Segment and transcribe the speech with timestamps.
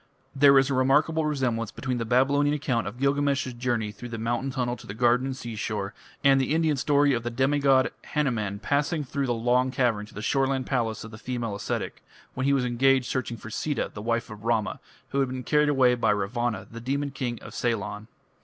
[0.35, 4.49] There is a remarkable resemblance between the Babylonian account of Gilgamesh's journey through the mountain
[4.49, 5.93] tunnel to the garden and seashore,
[6.23, 10.23] and the Indian story of the demigod Hanuman passing through the long cavern to the
[10.23, 12.03] shoreland palace of the female ascetic,
[12.33, 14.79] when he was engaged searching for Sita, the wife of Rama,
[15.09, 18.07] who had been carried away by Ravana, the demon king of Ceylon.